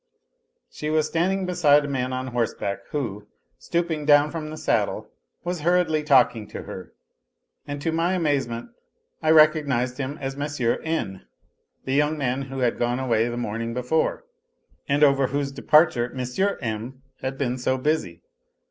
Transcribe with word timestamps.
She 0.71 0.89
was 0.89 1.05
standing 1.05 1.45
beside 1.45 1.85
a 1.85 1.87
man 1.87 2.11
on 2.11 2.29
horseback 2.29 2.79
who, 2.89 3.27
stooping 3.59 4.03
down 4.05 4.31
from 4.31 4.49
the 4.49 4.57
saddle, 4.57 5.11
was 5.43 5.61
hurriedly 5.61 6.01
talking 6.01 6.47
to 6.47 6.63
her, 6.63 6.93
and 7.67 7.79
to 7.83 7.91
my 7.91 8.13
amazement 8.13 8.71
I 9.21 9.29
recognized 9.29 9.99
him 9.99 10.17
as 10.19 10.33
N., 10.59 11.27
the 11.85 11.93
young 11.93 12.17
man 12.17 12.41
who 12.49 12.61
had 12.61 12.79
gone 12.79 12.97
away 12.97 13.27
the 13.29 13.37
morning 13.37 13.75
before 13.75 14.25
and 14.89 15.03
over 15.03 15.27
whose 15.27 15.51
departure 15.51 16.11
M. 16.11 16.25
M. 16.61 17.03
had 17.19 17.37
been 17.37 17.59
so 17.59 17.77
busy. 17.77 18.23